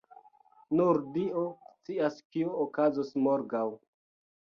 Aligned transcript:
Nur 0.79 0.99
dio 1.17 1.45
scias 1.75 2.19
kio 2.35 2.59
okazos 2.67 3.17
morgaŭ. 3.29 3.67